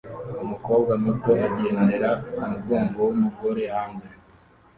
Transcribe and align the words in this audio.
Umukobwa 0.43 0.91
muto 1.03 1.31
agendera 1.47 2.09
kumugongo 2.33 2.97
wumugore 3.07 3.63
hanze 3.73 4.07